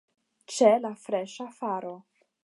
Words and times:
Ĉe 0.53 0.69
la 0.85 0.91
freŝa 1.01 1.47
faro. 1.59 1.93